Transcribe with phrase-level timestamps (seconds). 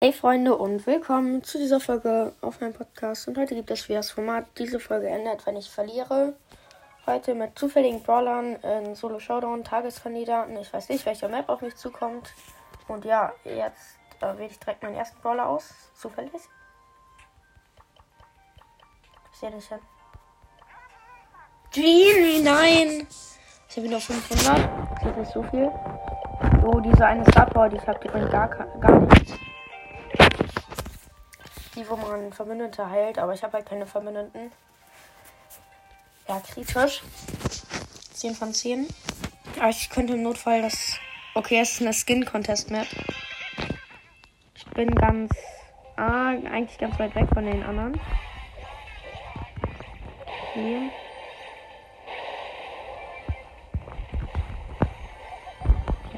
[0.00, 3.26] Hey Freunde und willkommen zu dieser Folge auf meinem Podcast.
[3.26, 4.46] Und heute gibt es wieder das Format.
[4.56, 6.34] Diese Folge endet, wenn ich verliere.
[7.04, 10.56] Heute mit zufälligen Brawlern in Solo Showdown, Tageskandidaten.
[10.58, 12.32] Ich weiß nicht, welcher Map auf mich zukommt.
[12.86, 15.74] Und ja, jetzt äh, wähle ich direkt meinen ersten Brawler aus.
[15.96, 16.32] Zufällig.
[19.32, 19.80] Ich sehe nicht hin.
[21.72, 23.08] Genie, nein!
[23.68, 24.70] Ich habe wieder 500.
[24.94, 25.68] Das ist nicht so viel.
[26.64, 29.47] Oh, diese eine Star Power, die ich habe, die bringt gar, gar nichts
[31.78, 34.50] die, wo man Verbündete heilt, aber ich habe halt keine Verbündeten.
[36.26, 37.02] Ja, kritisch.
[38.12, 38.88] 10 von 10.
[39.58, 40.98] Aber ich könnte im Notfall das.
[41.34, 42.86] Okay, es ist eine Skin-Contest-Map.
[44.54, 45.32] Ich bin ganz.
[45.96, 48.00] Ah, eigentlich ganz weit weg von den anderen.
[50.54, 50.90] Hier.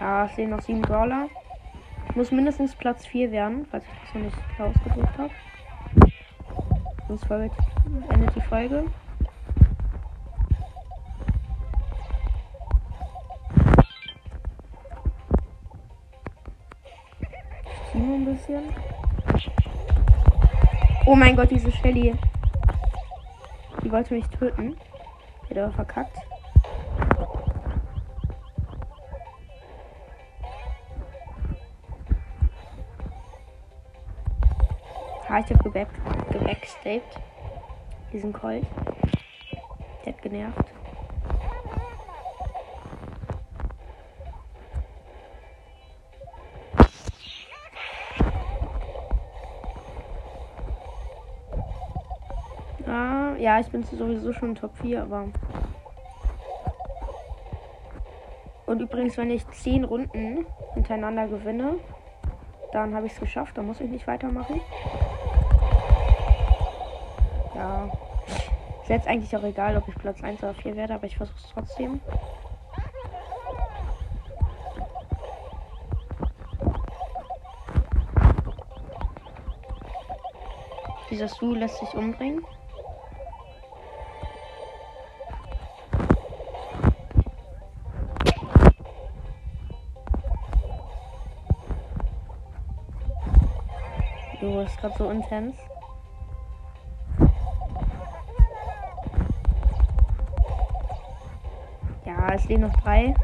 [0.00, 1.28] Ja, es sehen noch sieben Brawler.
[2.08, 5.30] Ich muss mindestens Platz 4 werden, falls ich das noch nicht ausgedrückt habe.
[7.08, 8.84] Sonst endet die Folge.
[17.64, 18.62] Ich ziehe ein bisschen.
[21.06, 22.14] Oh mein Gott, diese Shelly.
[23.82, 24.76] Die wollte mich töten.
[25.48, 26.18] Die aber verkackt.
[35.30, 35.88] Ah, ich hab geback,
[36.30, 37.20] gebackstaped.
[38.12, 38.64] Diesen Colt.
[40.04, 40.64] Der hat genervt.
[52.86, 55.26] Ah, ja, ich bin sowieso schon Top 4, aber.
[58.64, 61.76] Und übrigens, wenn ich 10 Runden hintereinander gewinne,
[62.72, 63.56] dann habe ich es geschafft.
[63.58, 64.60] Dann muss ich nicht weitermachen.
[67.58, 67.90] Ja.
[68.82, 71.36] Ist jetzt eigentlich auch egal, ob ich Platz 1 oder 4 werde, aber ich versuche
[71.36, 72.00] es trotzdem.
[81.10, 82.46] Dieser Stu lässt sich umbringen.
[94.40, 95.56] Du ist gerade so intens.
[102.38, 103.14] Es leben noch drei.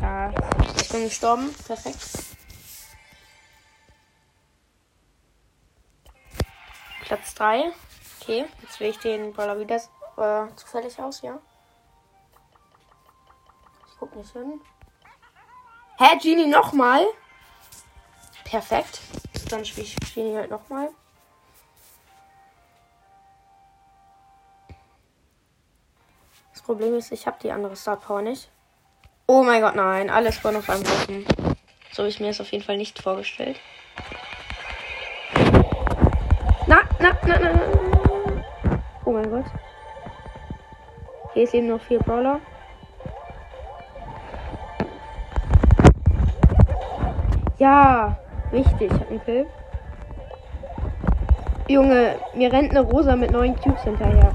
[0.00, 0.32] Ja,
[0.76, 1.54] ich bin gestorben.
[1.66, 1.98] Perfekt.
[7.02, 7.72] Platz 3.
[8.20, 11.38] Okay, jetzt wähle ich den Brawler wieder äh, zufällig aus, ja.
[13.88, 14.60] Ich guck nicht hin.
[15.98, 17.04] Hä, Genie nochmal?
[18.44, 19.00] Perfekt.
[19.50, 20.90] Dann spiele ich Genie halt nochmal.
[26.64, 28.48] Problem ist, ich habe die andere Star Power nicht.
[29.26, 30.10] Oh mein Gott, nein.
[30.10, 31.26] Alles spawnen auf einem Haufen.
[31.90, 33.58] So habe ich mir das auf jeden Fall nicht vorgestellt.
[36.66, 38.42] Na, na, na, na, na.
[39.04, 39.44] Oh mein Gott.
[41.34, 42.40] Hier ist eben noch vier Brawler.
[47.58, 48.16] Ja,
[48.50, 48.82] wichtig.
[48.82, 49.46] Ich habe einen Kill.
[51.68, 54.32] Junge, mir rennt eine Rosa mit neun Cubes hinterher.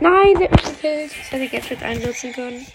[0.00, 1.12] Nein, der hat mich gekillt.
[1.12, 2.66] Ich hätte Gadget einsetzen können.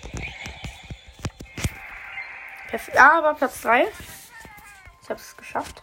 [2.98, 3.88] Aber Platz 3.
[5.02, 5.82] Ich habe es geschafft.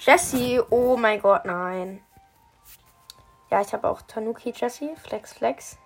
[0.00, 0.60] Jessie.
[0.70, 2.02] Oh mein Gott, nein.
[3.50, 4.94] Ja, ich habe auch Tanuki Jessie.
[5.02, 5.78] Flex, Flex.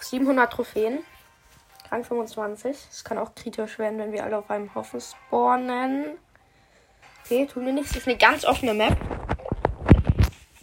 [0.00, 1.04] 700 Trophäen.
[1.90, 2.76] Rang 25.
[2.90, 6.18] Es kann auch kritisch werden, wenn wir alle auf einem Haufen spawnen.
[7.24, 7.90] Okay, tun wir nichts.
[7.90, 8.96] Das ist eine ganz offene Map.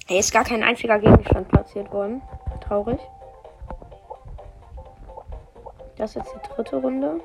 [0.09, 2.23] Hier ist gar kein einziger Gegenstand platziert worden.
[2.61, 2.99] Traurig.
[5.97, 7.21] Das ist jetzt die dritte Runde.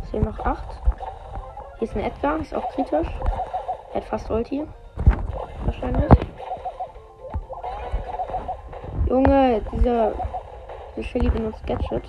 [0.00, 0.68] Es fehlen noch acht.
[1.80, 3.08] Hier ist ein Edgar, ist auch kritisch.
[3.92, 4.68] Er hat fast Ulti.
[5.64, 6.12] Wahrscheinlich.
[9.08, 10.12] Junge, dieser,
[10.96, 12.04] dieser Shelly benutzt Gadget.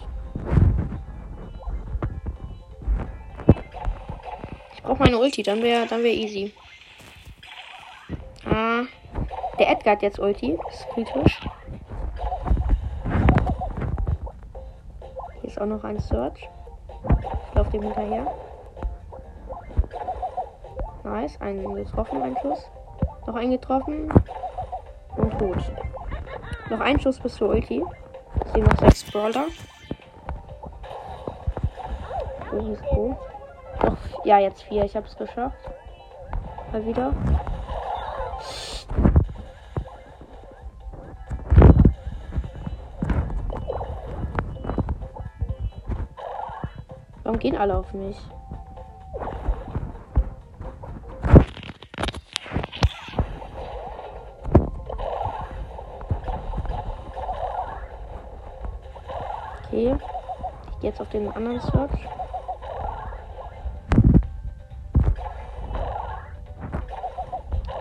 [4.76, 6.54] Ich brauche meine Ulti, dann wäre dann wär easy.
[8.46, 8.84] Ah.
[9.58, 10.58] Der Edgar hat jetzt Ulti.
[10.66, 11.40] Das ist kritisch.
[15.42, 16.50] Hier ist auch noch ein Search.
[17.50, 18.28] Ich laufe dem hinterher.
[21.04, 21.40] Nice.
[21.40, 22.70] Einen getroffen, ein Schuss.
[23.28, 24.12] Noch einen getroffen.
[25.16, 25.72] Und tot.
[26.70, 27.84] Noch ein Schuss bis zur Ulti.
[28.46, 29.46] Ich sehe noch sechs Brawler.
[32.52, 33.18] Wo ist wo?
[33.84, 34.84] Noch, ja, jetzt vier.
[34.84, 35.58] Ich habe es geschafft.
[36.72, 37.14] Mal wieder.
[47.26, 48.22] Warum gehen alle auf mich?
[59.64, 59.96] Okay.
[60.70, 62.08] Ich gehe jetzt auf den anderen Search.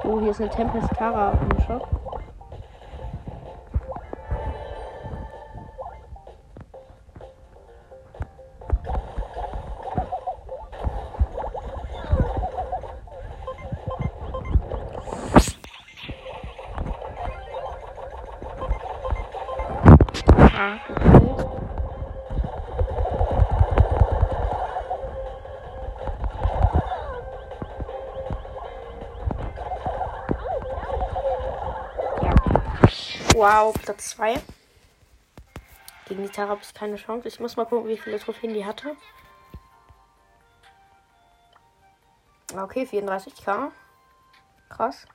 [0.04, 2.03] Oh, hier ist eine Tempest Tara im Shop.
[33.34, 34.40] Wow, Platz 2.
[36.06, 37.26] Gegen die Tara habe ich keine Chance.
[37.26, 38.96] Ich muss mal gucken, wie viele Trophäen die hatte.
[42.56, 43.72] Okay, 34k.
[44.68, 45.08] Krass.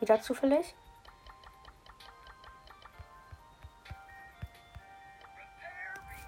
[0.00, 0.74] Wieder zufällig.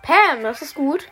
[0.02, 1.10] Pam, das ist gut.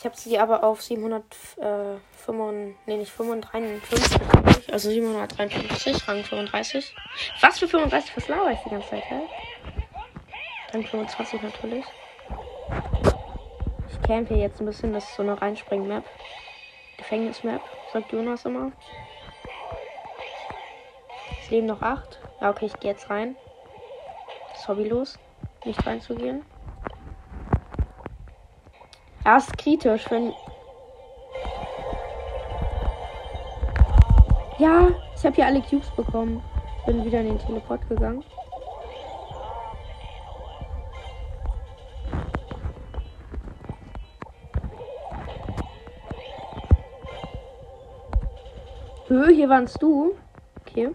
[0.00, 6.96] Ich habe sie aber auf 755, nee, nicht 553, also 753, Rang 35.
[7.42, 8.16] Was für 35?
[8.16, 9.20] Was laber ich die ganze Zeit, hä?
[10.72, 11.84] Rang 25 natürlich.
[13.90, 16.04] Ich hier jetzt ein bisschen, das ist so eine Reinspring-Map.
[16.96, 17.60] Gefängnis-Map,
[17.92, 18.72] sagt Jonas immer.
[21.42, 22.18] Es leben noch acht.
[22.40, 23.36] Ja, okay, ich gehe jetzt rein.
[24.48, 25.18] Das ist hobbylos,
[25.66, 26.42] nicht reinzugehen.
[29.24, 30.32] Erst kritisch, wenn.
[34.58, 36.42] Ja, ich habe hier alle Cubes bekommen.
[36.86, 38.24] Bin wieder in den Teleport gegangen.
[49.08, 50.14] Hö, hier warst du.
[50.60, 50.90] Okay.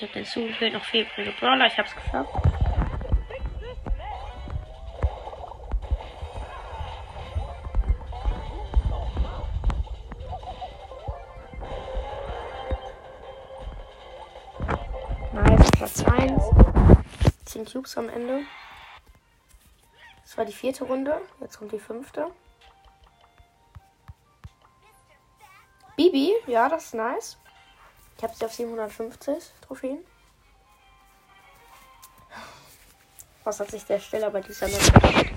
[0.00, 0.72] Ich habe den zugefüllt.
[0.72, 1.66] Noch vier Punkte Brawler.
[1.66, 2.30] Ich habe es geschafft.
[15.34, 16.42] Nice, Platz 1.
[17.44, 18.44] 10 Cubes am Ende.
[20.22, 21.20] Das war die vierte Runde.
[21.40, 22.28] Jetzt kommt die fünfte.
[25.96, 27.38] Bibi, ja, das ist nice.
[28.20, 30.04] Ich habe sie auf 750 Trophäen.
[33.44, 35.30] Was hat sich der Steller bei dieser Map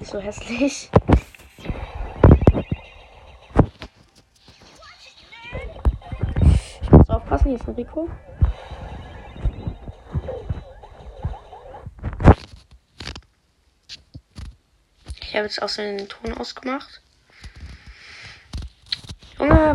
[0.00, 0.90] Ist so hässlich.
[6.82, 8.10] Ich muss aufpassen, hier ist ein Rico.
[15.20, 17.03] Ich habe jetzt auch seinen Ton ausgemacht.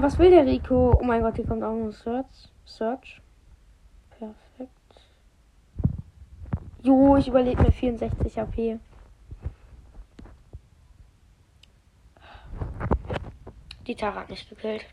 [0.02, 0.98] Was will der Rico?
[0.98, 2.26] Oh mein Gott, hier kommt auch noch Search.
[2.66, 3.22] Search.
[4.18, 4.72] Perfekt.
[6.82, 8.80] Jo, ich überlebe mir 64 HP.
[13.88, 14.86] Die Tara hat mich gekillt.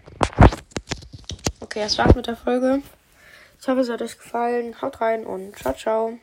[1.61, 2.83] Okay, das war's mit der Folge.
[3.61, 4.83] Ich hoffe, es hat euch gefallen.
[4.83, 6.19] Haut rein und ciao, ciao.